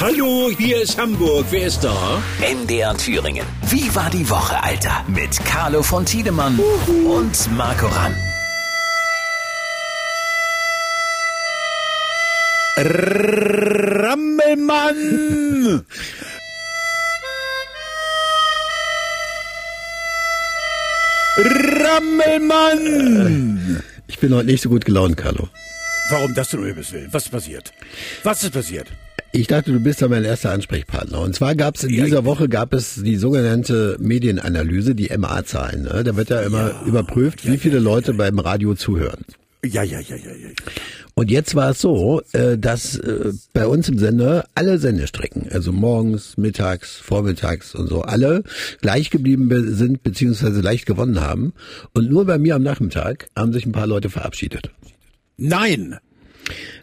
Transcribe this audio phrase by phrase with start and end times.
[0.00, 1.44] Hallo, hier ist Hamburg.
[1.50, 2.22] Wer ist da?
[2.40, 3.44] NDR Thüringen.
[3.68, 5.04] Wie war die Woche, Alter?
[5.06, 6.58] Mit Carlo von Tiedemann
[7.04, 8.14] und Marco Ramm.
[14.06, 15.84] Rammelmann!
[22.40, 23.82] Rammelmann!
[24.06, 25.50] Ich bin heute nicht so gut gelaunt, Carlo.
[26.08, 27.12] Warum das denn um Himmels Willen?
[27.12, 27.74] Was ist passiert?
[28.24, 28.88] Was ist passiert?
[29.32, 31.20] Ich dachte, du bist ja mein erster Ansprechpartner.
[31.20, 35.82] Und zwar gab es in Ja, dieser Woche gab es die sogenannte Medienanalyse, die MA-Zahlen.
[35.84, 36.02] Ne?
[36.04, 39.24] Da wird ja immer überprüft, wie viele Leute beim Radio zuhören.
[39.64, 40.48] Ja, ja, ja, ja, ja.
[41.14, 45.70] Und jetzt war es so, äh, dass äh, bei uns im Sender alle Sendestrecken, also
[45.70, 48.42] morgens, mittags, vormittags und so, alle
[48.80, 51.52] gleich geblieben be- sind beziehungsweise leicht gewonnen haben.
[51.92, 54.70] Und nur bei mir am Nachmittag haben sich ein paar Leute verabschiedet.
[55.36, 55.98] Nein!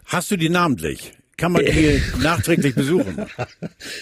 [0.04, 1.12] Hast du die namentlich?
[1.38, 1.62] Kann man
[2.22, 3.16] nachträglich besuchen?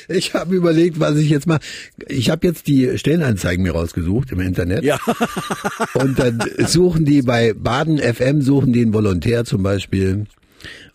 [0.08, 1.60] Ich habe überlegt, was ich jetzt mache.
[2.08, 4.82] Ich habe jetzt die Stellenanzeigen mir rausgesucht im Internet.
[4.82, 4.98] Ja.
[5.94, 10.24] Und dann suchen die bei Baden FM, suchen die einen Volontär zum Beispiel.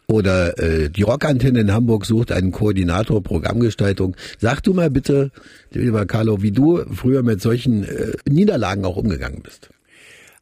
[0.08, 4.18] Oder äh, die Rockantenne in Hamburg sucht einen Koordinator Programmgestaltung.
[4.40, 5.32] Sag du mal bitte,
[5.72, 9.70] lieber Carlo, wie du früher mit solchen äh, Niederlagen auch umgegangen bist.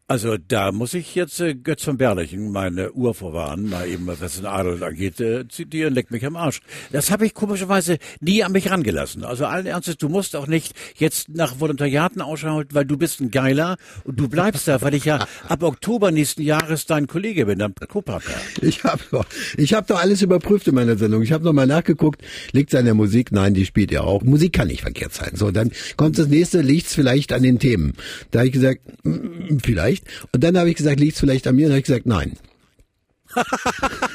[0.09, 4.37] Also da muss ich jetzt äh, Götz von Berlichen, meine Uhr vorwarnen, mal eben, was
[4.37, 6.61] den Adel angeht, äh, zitieren, leck mich am Arsch.
[6.91, 9.23] Das habe ich komischerweise nie an mich rangelassen.
[9.23, 13.19] Also allen Ernstes, du musst auch nicht jetzt nach Volontariaten Ausschau halten, weil du bist
[13.21, 17.45] ein Geiler und du bleibst da, weil ich ja ab Oktober nächsten Jahres dein Kollege
[17.45, 18.33] bin, dein Co-Partner.
[18.63, 21.21] Ich habe doch, ich hab doch alles überprüft in meiner Sendung.
[21.21, 23.31] Ich habe noch mal nachgeguckt, liegt's an der Musik?
[23.31, 24.23] Nein, die spielt ja auch.
[24.23, 25.33] Musik kann nicht verkehrt sein.
[25.35, 27.93] So, dann kommt das nächste, liegt's vielleicht an den Themen.
[28.31, 29.98] Da habe ich gesagt, mm, vielleicht.
[30.31, 31.67] Und dann habe ich gesagt, liegt's vielleicht an mir?
[31.67, 32.37] Und habe ich gesagt, nein.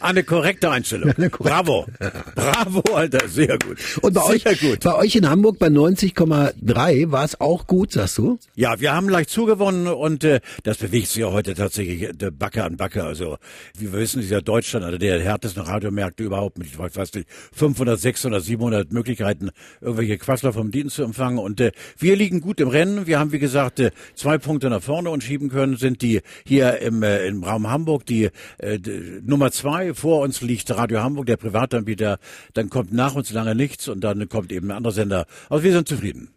[0.00, 1.12] Eine korrekte Einstellung.
[1.38, 1.86] Bravo.
[2.34, 3.78] Bravo, Alter, sehr gut.
[4.02, 4.80] Und bei euch, sehr gut.
[4.80, 8.38] bei euch in Hamburg bei 90,3 war es auch gut, sagst du?
[8.54, 12.64] Ja, wir haben leicht zugewonnen und äh, das bewegt sich ja heute tatsächlich äh, Backe
[12.64, 13.04] an Backe.
[13.04, 13.38] Also
[13.78, 17.28] wie wir wissen, ist ja Deutschland einer der härtesten Radiomärkte überhaupt mit, ich weiß nicht,
[17.52, 19.50] 500, 600, 700 Möglichkeiten,
[19.80, 21.38] irgendwelche Quassler vom Dienst zu empfangen.
[21.38, 23.06] Und äh, wir liegen gut im Rennen.
[23.06, 26.78] Wir haben, wie gesagt, äh, zwei Punkte nach vorne und schieben können, sind die hier
[26.78, 28.78] im, äh, im Raum Hamburg die äh,
[29.22, 29.73] Nummer zwei.
[29.94, 32.18] Vor uns liegt Radio Hamburg, der Privatanbieter.
[32.54, 35.26] Dann kommt nach uns lange nichts und dann kommt eben ein anderer Sender.
[35.50, 36.28] Also wir sind zufrieden.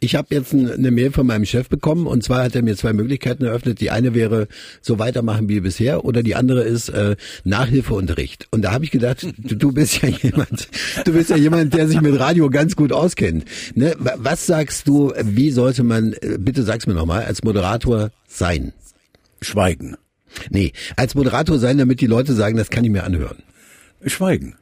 [0.00, 2.76] Ich habe jetzt ein, eine Mail von meinem Chef bekommen und zwar hat er mir
[2.76, 3.80] zwei Möglichkeiten eröffnet.
[3.80, 4.48] Die eine wäre
[4.80, 8.48] so weitermachen wie bisher oder die andere ist äh, Nachhilfeunterricht.
[8.50, 10.68] Und da habe ich gedacht, du, du bist ja jemand,
[11.04, 13.44] du bist ja jemand, der sich mit Radio ganz gut auskennt.
[13.74, 13.94] Ne?
[13.98, 18.72] Wa- Was sagst du, wie sollte man, äh, bitte sag's mir nochmal, als Moderator sein?
[19.40, 19.96] Schweigen.
[20.50, 23.42] Nee, als Moderator sein, damit die Leute sagen, das kann ich mir anhören.
[24.06, 24.56] Schweigen.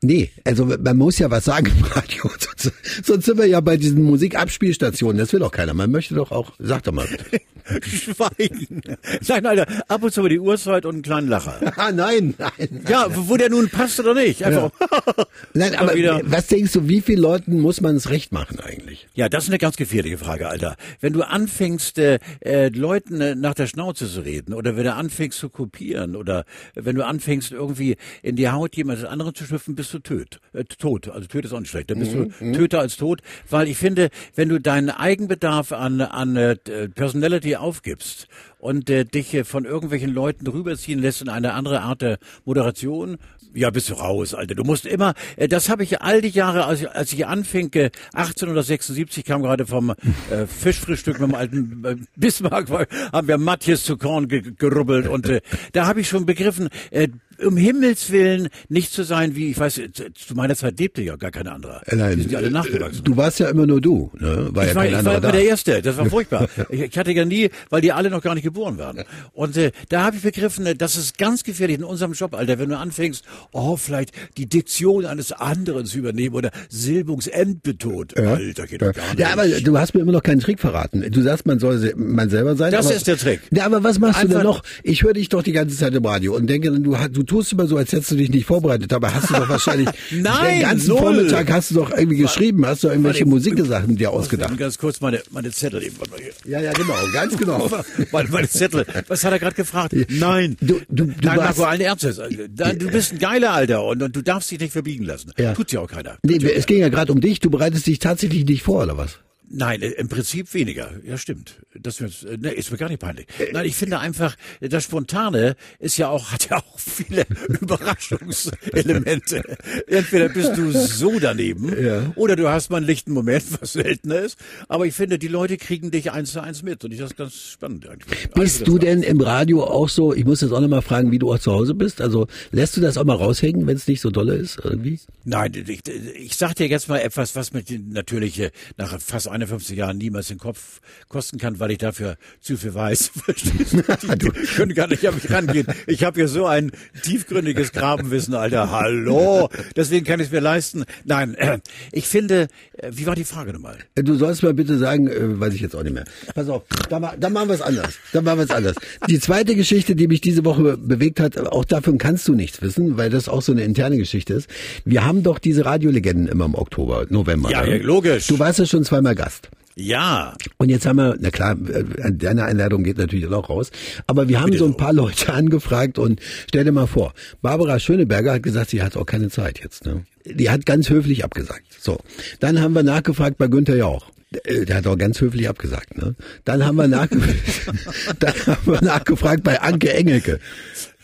[0.00, 2.30] Nee, also man muss ja was sagen im Radio.
[2.38, 2.72] Sonst,
[3.04, 5.18] sonst sind wir ja bei diesen Musikabspielstationen.
[5.18, 5.74] Das will doch keiner.
[5.74, 7.40] Man möchte doch auch, sag doch mal bitte.
[7.82, 8.80] Schweigen.
[9.28, 11.60] Nein, Alter, ab und zu über die Uhrzeit und einen kleinen Lacher.
[11.82, 12.84] Ah, nein, nein.
[12.88, 14.44] Ja, wo der nun passt oder nicht.
[14.44, 14.70] Einfach.
[15.54, 16.20] Nein, Mal aber wieder.
[16.24, 19.08] was denkst du, wie vielen Leuten muss man es recht machen eigentlich?
[19.14, 20.76] Ja, das ist eine ganz gefährliche Frage, Alter.
[21.00, 24.92] Wenn du anfängst, äh, äh, Leuten äh, nach der Schnauze zu reden oder wenn du
[24.94, 26.44] anfängst zu kopieren oder
[26.74, 30.64] wenn du anfängst irgendwie in die Haut jemand anderen zu schlüpfen, bist du töt, äh,
[30.64, 31.08] tot.
[31.08, 31.90] Also töt ist auch nicht schlecht.
[31.90, 36.36] Dann bist du Töter als tot, weil ich finde, wenn du deinen Eigenbedarf an an
[36.36, 36.56] äh,
[36.94, 42.02] Personality aufgibst und äh, dich äh, von irgendwelchen Leuten rüberziehen lässt in eine andere Art
[42.02, 43.18] der Moderation,
[43.54, 44.54] ja, bist du raus, Alter.
[44.54, 47.72] Du musst immer, äh, das habe ich all die Jahre, als ich, als ich anfing,
[47.74, 52.68] äh, 1876 kam gerade vom äh, Fischfrühstück mit dem alten äh, Bismarck,
[53.12, 55.40] haben wir Matthias zu Korn ge gerubbelt und äh,
[55.72, 57.08] da habe ich schon begriffen, äh,
[57.44, 61.16] um Himmels Willen nicht zu sein wie, ich weiß, äh, zu meiner Zeit lebte ja
[61.16, 61.82] gar kein anderer.
[61.86, 63.02] Äh, Nein, Die sind ja alle nachgewachsen.
[63.04, 64.48] Du warst ja immer nur du, ne?
[64.52, 65.32] War ja Ich war, kein ich war immer da.
[65.32, 66.48] der Erste, das war furchtbar.
[66.68, 69.02] Ich, ich hatte ja nie, weil die alle noch gar nicht geboren waren.
[69.32, 72.58] Und äh, da habe ich begriffen, äh, das ist ganz gefährlich in unserem Job, Alter,
[72.58, 78.16] wenn du anfängst, oh, vielleicht die Diktion eines anderen zu übernehmen oder Silbungsendbetont.
[78.18, 79.18] Alter, geht doch gar nicht.
[79.18, 81.04] Ja, aber du hast mir immer noch keinen Trick verraten.
[81.10, 82.72] Du sagst, man soll man selber sein.
[82.72, 83.40] Das aber, ist der Trick.
[83.50, 84.62] Ja, aber was machst du Einfach- denn noch?
[84.82, 87.66] Ich höre dich doch die ganze Zeit im Radio und denke, du, du tust immer
[87.66, 90.88] so, als hättest du dich nicht vorbereitet, aber hast du doch wahrscheinlich Nein, den ganzen
[90.88, 90.98] null.
[90.98, 94.56] Vormittag hast du doch irgendwie geschrieben, hast du irgendwelche Musiksachen dir ausgedacht.
[94.58, 95.96] ganz kurz meine, meine Zettel eben.
[95.98, 96.52] Mal hier.
[96.52, 97.70] Ja, ja, genau, ganz genau.
[98.12, 98.84] Meine, meine Zettel.
[99.08, 99.94] Was hat er gerade gefragt?
[100.08, 100.56] Nein.
[100.60, 102.16] Du- du- du Nein, warst- allen Ernstes.
[102.18, 105.32] Du bist ein geiler Alter und, und du darfst dich nicht verbiegen lassen.
[105.38, 105.54] Ja.
[105.54, 106.18] Tut ja auch keiner.
[106.22, 107.40] Nee, es ging ja gerade um dich.
[107.40, 109.20] Du bereitest dich tatsächlich nicht vor, oder was?
[109.54, 110.90] Nein, äh, im Prinzip weniger.
[111.04, 111.60] Ja, stimmt.
[111.78, 113.26] Das ist, ne, ist mir gar nicht peinlich.
[113.52, 117.26] Nein, ich finde einfach, das Spontane ist ja auch, hat ja auch viele
[117.60, 119.42] Überraschungselemente.
[119.86, 122.12] Entweder bist du so daneben Ja.
[122.16, 124.38] oder du hast mal einen lichten Moment, was seltener ist.
[124.68, 127.34] Aber ich finde, die Leute kriegen dich eins zu eins mit und ich das ganz
[127.34, 128.30] spannend eigentlich.
[128.34, 131.10] Bist Also, du das- denn im Radio auch so, ich muss jetzt auch nochmal fragen,
[131.10, 132.00] wie du auch zu Hause bist?
[132.00, 134.98] Also lässt du das auch mal raushängen, wenn es nicht so dolle ist irgendwie?
[135.24, 139.76] Nein, ich, ich sag dir jetzt mal etwas, was mir natürlich äh, nach fast 51
[139.76, 143.10] Jahren niemals den Kopf kosten kann, weil ich dafür zu viel weiß.
[143.66, 145.66] Die können gar nicht an mich rangehen.
[145.86, 146.72] Ich habe ja so ein
[147.02, 148.70] tiefgründiges Grabenwissen, Alter.
[148.70, 149.48] Hallo.
[149.76, 150.84] Deswegen kann ich es mir leisten.
[151.04, 151.58] Nein, äh,
[151.92, 152.48] ich finde,
[152.78, 153.78] äh, wie war die Frage nochmal?
[153.94, 155.08] Äh, Du sollst mal bitte sagen,
[155.40, 156.04] weiß ich jetzt auch nicht mehr.
[156.34, 157.94] Pass auf, da, ma- da machen wir es anders.
[158.12, 158.76] Da machen wir es anders.
[159.08, 162.96] Die zweite Geschichte, die mich diese Woche bewegt hat, auch davon kannst du nichts wissen,
[162.98, 164.48] weil das auch so eine interne Geschichte ist.
[164.84, 167.50] Wir haben doch diese Radiolegenden immer im Oktober, November.
[167.50, 167.78] Ja, ne?
[167.78, 168.26] ja, logisch.
[168.26, 169.48] Du warst ja schon zweimal Gast.
[169.74, 170.34] Ja.
[170.58, 173.70] Und jetzt haben wir, na klar, äh, deine Einladung geht natürlich auch raus,
[174.06, 178.34] aber wir haben so ein paar Leute angefragt und stell dir mal vor, Barbara Schöneberger
[178.34, 179.86] hat gesagt, sie hat auch keine Zeit jetzt.
[179.86, 180.04] Ne?
[180.26, 181.64] Die hat ganz höflich abgesagt.
[181.80, 181.98] So,
[182.40, 184.10] dann haben wir nachgefragt bei Günther Jauch.
[184.44, 185.96] Äh, Der hat auch ganz höflich abgesagt.
[185.96, 186.16] Ne?
[186.44, 186.88] Dann haben wir
[188.18, 190.38] dann haben wir nachgefragt bei Anke Engelke.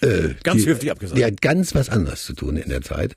[0.01, 1.19] Äh, Ganz die, höflich abgesagt.
[1.19, 3.17] Die hat ganz was anderes zu tun in der Zeit.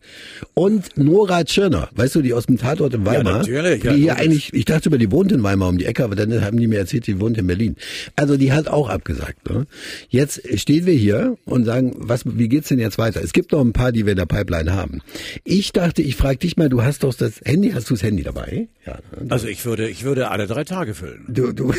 [0.54, 4.12] Und Nora Tschirner, weißt du, die aus dem Tatort in Weimar, natürlich, ja, die hier
[4.12, 4.26] logisch.
[4.26, 6.68] eigentlich, ich dachte über die wohnt in Weimar um die Ecke, aber dann haben die
[6.68, 7.76] mir erzählt, die wohnt in Berlin.
[8.16, 9.50] Also die hat auch abgesagt.
[9.50, 9.66] Ne?
[10.10, 13.22] Jetzt stehen wir hier und sagen, was, wie geht's denn jetzt weiter?
[13.24, 15.02] Es gibt noch ein paar, die wir in der Pipeline haben.
[15.44, 18.24] Ich dachte, ich frage dich mal, du hast doch das Handy, hast du das Handy
[18.24, 18.68] dabei?
[18.86, 19.00] Ja.
[19.20, 19.30] ne?
[19.30, 21.26] Also ich würde, ich würde alle drei Tage füllen.
[21.28, 21.74] Du, du.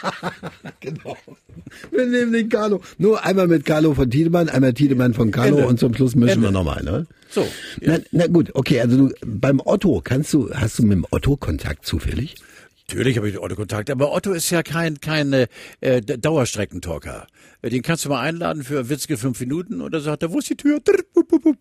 [0.80, 1.16] genau.
[1.90, 2.82] Wir nehmen den Carlo.
[2.98, 5.68] Nur einmal mit Carlo von Tiedemann, einmal Tiedemann von Carlo Ende.
[5.68, 6.48] und zum Schluss mischen Ende.
[6.48, 7.06] wir nochmal, ne?
[7.28, 7.42] So,
[7.80, 7.98] ja.
[7.98, 11.36] Na, na gut, okay, also du, beim Otto, kannst du, hast du mit dem Otto
[11.36, 12.36] Kontakt zufällig?
[12.90, 17.28] Natürlich habe ich mit Otto Kontakt, aber Otto ist ja kein kein äh, Dauerstreckentalker.
[17.62, 20.50] Den kannst du mal einladen für witzige fünf Minuten und dann sagt er, wo ist
[20.50, 20.80] die Tür?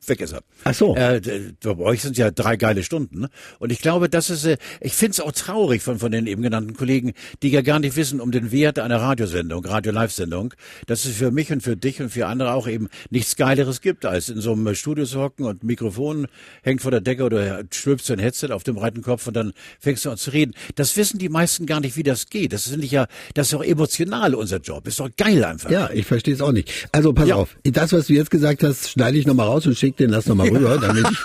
[0.07, 0.41] Weg ist er.
[0.63, 0.95] Ach so.
[0.95, 1.21] Äh,
[1.61, 3.27] bei euch sind ja drei geile Stunden.
[3.59, 6.41] Und ich glaube, das ist, äh, ich finde es auch traurig von von den eben
[6.41, 10.53] genannten Kollegen, die ja gar nicht wissen um den Wert einer Radiosendung, Radio-Live-Sendung,
[10.87, 14.05] dass es für mich und für dich und für andere auch eben nichts Geileres gibt,
[14.05, 16.27] als in so einem Studio zu hocken und Mikrofon
[16.63, 20.05] hängt vor der Decke oder stülpst ein Headset auf dem breiten Kopf und dann fängst
[20.05, 20.53] du an zu reden.
[20.75, 22.53] Das wissen die meisten gar nicht, wie das geht.
[22.53, 24.87] Das ist nicht ja, das ist doch emotional unser Job.
[24.87, 25.69] Ist doch geil einfach.
[25.69, 26.71] Ja, ich verstehe es auch nicht.
[26.91, 27.35] Also pass Ja.
[27.35, 30.25] auf, das, was du jetzt gesagt hast, schneide ich nochmal raus und schick den das
[30.25, 31.17] nochmal rüber, damit ich,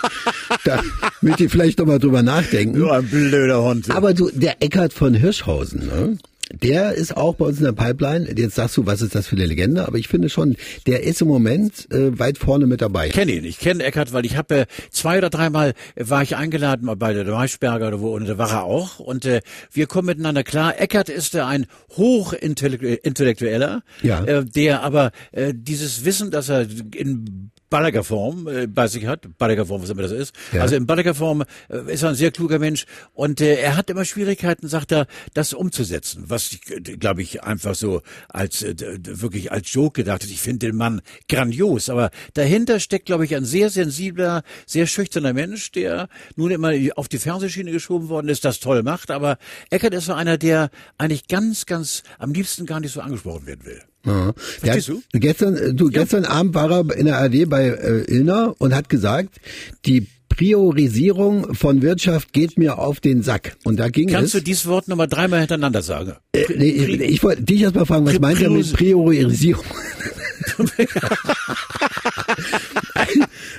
[0.63, 2.77] damit die vielleicht nochmal drüber nachdenken.
[2.79, 3.89] So ein blöder Hund.
[3.91, 6.17] Aber du, der Eckart von Hirschhausen, ne?
[6.53, 8.27] Der ist auch bei uns in der Pipeline.
[8.37, 9.87] Jetzt sagst du, was ist das für eine Legende?
[9.87, 10.55] Aber ich finde schon,
[10.85, 13.07] der ist im Moment äh, weit vorne mit dabei.
[13.07, 16.21] Ich kenne ihn, ich kenne Eckart, weil ich habe äh, zwei oder dreimal äh, war
[16.21, 19.87] ich eingeladen bei der Maischberger oder wo und da war er auch und äh, wir
[19.87, 20.79] kommen miteinander klar.
[20.79, 21.65] Eckart ist äh, ein
[21.97, 24.23] hochintellektueller, Ja.
[24.23, 29.37] äh, der aber äh, dieses Wissen, dass er in balliger Form äh, bei sich hat,
[29.37, 30.33] balliger Form, was immer das ist.
[30.53, 30.61] Ja.
[30.61, 33.89] Also in balliger Form äh, ist er ein sehr kluger Mensch und äh, er hat
[33.89, 36.61] immer Schwierigkeiten, sagt er, das umzusetzen, was ich,
[37.01, 40.29] glaube ich, einfach so als äh, wirklich als Joke gedacht hat.
[40.29, 45.33] Ich finde den Mann grandios, aber dahinter steckt, glaube ich, ein sehr sensibler, sehr schüchterner
[45.33, 46.07] Mensch, der
[46.37, 49.37] nun immer auf die Fernsehschiene geschoben worden ist, das toll macht, aber
[49.69, 53.65] Eckert ist so einer, der eigentlich ganz, ganz am liebsten gar nicht so angesprochen werden
[53.65, 53.81] will.
[54.05, 54.33] Ja.
[54.35, 54.95] Verstehst du?
[54.97, 58.73] hat- Gestern, äh, du, gestern Abend war er in der ARD bei äh, Illner und
[58.75, 59.35] hat gesagt,
[59.85, 63.55] die Priorisierung von Wirtschaft geht mir auf den Sack.
[63.63, 64.43] Und da ging Kannst du es.
[64.43, 66.13] dieses Wort nochmal dreimal hintereinander sagen?
[66.33, 69.63] äh, nee, ich, ich wollte dich erst mal fragen, was Pri- meint er mit Priorisierung?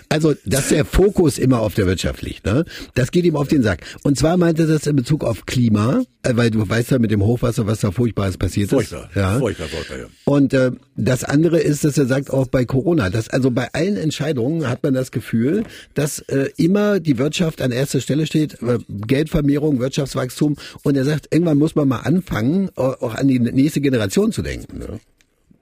[0.09, 2.65] Also, dass der Fokus immer auf der Wirtschaft liegt, ne?
[2.95, 3.83] Das geht ihm auf den Sack.
[4.03, 7.11] Und zwar meinte er das in Bezug auf Klima, äh, weil du weißt ja mit
[7.11, 9.17] dem Hochwasser, was da Furchtbares passiert Furchtbar, ist.
[9.17, 9.39] Ja.
[9.39, 10.05] furchtbar, furchtbar, ja.
[10.25, 13.97] Und äh, das andere ist, dass er sagt, auch bei Corona, dass also bei allen
[13.97, 18.79] Entscheidungen hat man das Gefühl, dass äh, immer die Wirtschaft an erster Stelle steht, äh,
[18.89, 20.57] Geldvermehrung, Wirtschaftswachstum.
[20.83, 24.79] Und er sagt, irgendwann muss man mal anfangen, auch an die nächste Generation zu denken.
[24.79, 25.01] Ne?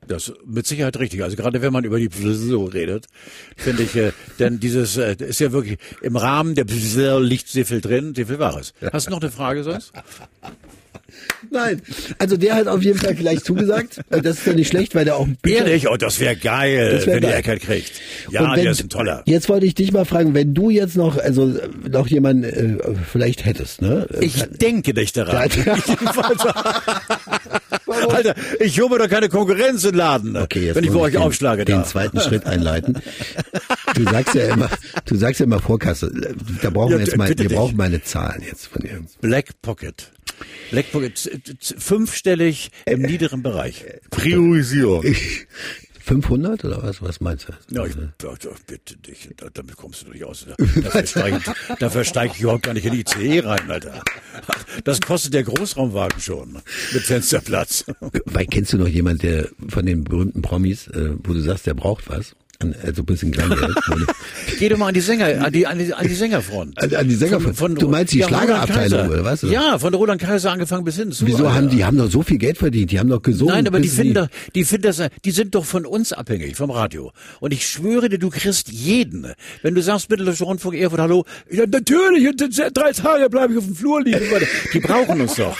[0.08, 1.22] Das ist mit Sicherheit richtig.
[1.22, 3.06] Also gerade wenn man über die so redet,
[3.56, 6.64] finde ich, äh, denn dieses äh, ist ja wirklich im Rahmen der
[7.20, 8.74] liegt sehr viel drin, sehr viel Wahres.
[8.92, 9.92] Hast du noch eine Frage sonst?
[11.50, 11.80] Nein,
[12.18, 14.00] also der hat auf jeden Fall vielleicht zugesagt.
[14.10, 15.88] Äh, Das ist ja nicht schlecht, weil der auch ein Bücher- Ehrlich?
[15.88, 17.38] Oh, das wäre geil, Das wär wenn die geil.
[17.38, 17.92] Eckert kriegt.
[18.30, 19.22] Ja, wenn- der ist ein toller.
[19.26, 21.54] Jetzt wollte ich dich mal fragen, wenn du jetzt noch, also
[21.88, 24.06] noch jemanden äh, vielleicht hättest, ne?
[24.20, 25.48] Ich denke nicht daran.
[25.64, 25.76] Ja.
[28.08, 31.12] Alter, ich hole mir doch keine Konkurrenz im Laden, Okay, jetzt wenn ich für euch
[31.12, 31.64] den, aufschlage.
[31.64, 31.84] den da.
[31.84, 32.98] zweiten Schritt einleiten.
[33.94, 34.68] Du sagst ja immer,
[35.04, 36.10] du sagst ja immer Vorkasse.
[36.62, 37.46] Da brauchen Ja, wir jetzt mal, wir dich.
[37.48, 39.00] brauchen mal eine Zahl jetzt von dir.
[39.20, 40.10] Black Pocket.
[41.16, 43.84] Z- z- fünfstellig im niederen Bereich.
[44.10, 45.04] Priorisierung.
[46.04, 47.00] 500 oder was?
[47.00, 47.52] Was meinst du?
[47.74, 50.46] Ja, ich, ja, ja, bitte dich, da, damit kommst du doch nicht aus.
[50.82, 54.02] Dafür steige ich, dafür steig ich überhaupt gar nicht in die ICE rein, Alter.
[54.84, 56.58] Das kostet der Großraumwagen schon
[56.92, 57.86] mit Fensterplatz.
[58.26, 61.74] Weil kennst du noch jemand, der von den berühmten Promis, äh, wo du sagst, der
[61.74, 62.36] braucht was?
[62.60, 63.74] An, also ein bisschen Kleingeld.
[64.58, 66.80] Geh doch mal an die Sänger, an die, an die, an die Sängerfront.
[66.80, 67.80] An- an die Sängerfront.
[67.80, 69.42] Du meinst die ja, Schlagerabteilung, oder was?
[69.42, 71.26] Ja, von Roland Kaiser angefangen bis hin zu.
[71.26, 71.54] Wieso Alter.
[71.54, 72.90] haben die haben doch so viel Geld verdient?
[72.92, 73.54] Die haben doch gesungen.
[73.54, 77.12] Nein, aber die finden, die finden das, die sind doch von uns abhängig, vom Radio.
[77.40, 79.32] Und ich schwöre dir, du kriegst jeden.
[79.62, 82.40] Wenn du sagst, Mitteldeutscher Rundfunk Erfurt, hallo, ja, natürlich, und
[82.76, 84.20] drei Tage bleibe ich auf dem Flur liegen.
[84.72, 85.56] Die brauchen uns doch.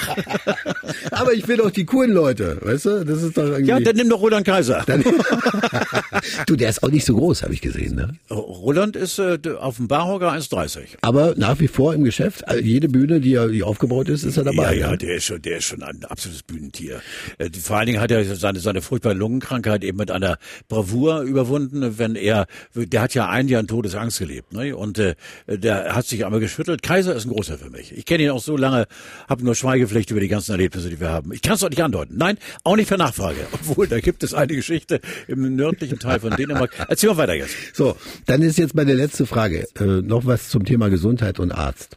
[1.11, 3.05] Aber ich will doch die coolen Leute, weißt du?
[3.05, 3.67] Das ist doch irgendwie.
[3.67, 4.85] Ja, dann nimm doch Roland Kaiser.
[6.47, 8.15] du, der ist auch nicht so groß, habe ich gesehen, ne?
[8.31, 10.81] Roland ist äh, auf dem Barhocker 1,30.
[11.01, 14.45] Aber nach wie vor im Geschäft, also jede Bühne, die, die aufgebaut ist, ist er
[14.45, 14.77] Ja, dabei.
[14.77, 14.99] ja, ne?
[14.99, 17.01] der ist schon, der ist schon ein absolutes Bühnentier.
[17.39, 20.39] Äh, Vor allen Dingen hat er seine, seine furchtbare Lungenkrankheit eben mit einer
[20.69, 24.77] Bravour überwunden, wenn er, der hat ja ein Jahr in Todesangst gelebt, ne?
[24.77, 25.15] Und äh,
[25.49, 26.83] der hat sich einmal geschüttelt.
[26.83, 27.93] Kaiser ist ein großer für mich.
[27.97, 28.87] Ich kenne ihn auch so lange,
[29.29, 31.33] habe nur Schweigepflicht über die ganzen Erlebnisse, die wir haben.
[31.33, 32.17] Ich kann es doch nicht andeuten.
[32.19, 33.39] Nein, auch nicht für Nachfrage.
[33.53, 36.74] Obwohl, da gibt es eine Geschichte im nördlichen Teil von Dänemark.
[36.89, 37.55] Erzähl mal weiter jetzt.
[37.75, 39.67] So, dann ist jetzt meine letzte Frage.
[39.79, 41.97] Äh, noch was zum Thema Gesundheit und Arzt.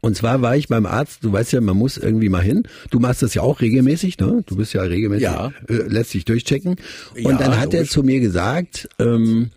[0.00, 2.62] Und zwar war ich beim Arzt, du weißt ja, man muss irgendwie mal hin.
[2.90, 4.42] Du machst das ja auch regelmäßig, ne?
[4.46, 5.52] Du bist ja regelmäßig, Ja.
[5.68, 6.76] äh, lässt dich durchchecken.
[7.14, 7.90] Und Ja, dann hat er logisch.
[7.90, 9.50] zu mir gesagt, ähm,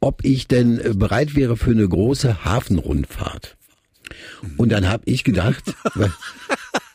[0.00, 3.56] ob ich denn äh, bereit wäre für eine große Hafenrundfahrt.
[4.56, 5.62] Und dann habe ich gedacht,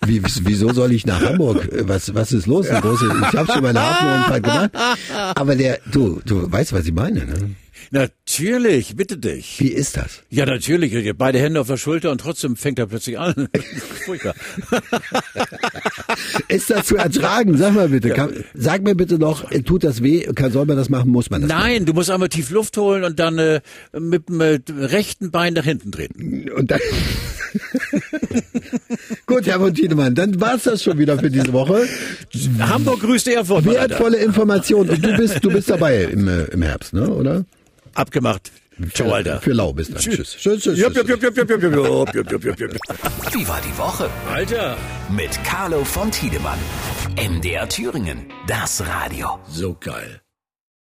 [0.08, 1.70] wie, wieso soll ich nach Hamburg?
[1.84, 2.70] Was, was ist los?
[2.70, 4.72] Eine große, ich habe schon mal eine Hafenrundfahrt gemacht.
[5.36, 7.56] Aber der, du, du weißt, was ich meine, ne?
[7.92, 9.58] Natürlich, bitte dich.
[9.60, 10.24] Wie ist das?
[10.30, 10.94] Ja, natürlich.
[11.18, 13.48] Beide Hände auf der Schulter und trotzdem fängt er plötzlich an.
[14.06, 14.34] Furchtbar.
[16.50, 17.58] Ist das zu ertragen?
[17.58, 18.10] Sag mal bitte.
[18.10, 20.24] Kann, sag mir bitte noch, tut das weh?
[20.36, 21.12] Kann, soll man das machen?
[21.12, 23.62] Muss man das Nein, du musst einmal tief Luft holen und dann äh,
[23.98, 26.46] mit dem äh, rechten Bein nach hinten treten.
[26.46, 26.52] machen?
[26.58, 26.80] Und dann
[29.48, 31.88] Herr von Tiedemann, dann war's das schon wieder für diese Woche.
[32.60, 33.66] Hamburg grüßt Erfurt.
[33.66, 34.90] Wertvolle Informationen.
[34.90, 37.10] Und du bist, du bist dabei im, äh, im Herbst, ne?
[37.10, 37.46] Oder?
[37.94, 38.52] Abgemacht.
[38.94, 39.42] Ciao, Alter.
[39.42, 39.98] Für Lau bis dann.
[39.98, 40.38] Tschüss.
[40.38, 41.08] Tschüss, tschüss, Jupp, tschüss.
[41.10, 43.34] jupp, jupp, jupp, jupp, jupp, jupp, jupp, jupp, jupp, jupp.
[43.34, 44.10] Wie war die Woche?
[44.32, 44.78] Alter.
[45.10, 46.60] Mit Carlo von Tiedemann.
[47.18, 48.26] MDR Thüringen.
[48.48, 49.40] Das Radio.
[49.50, 50.22] So geil.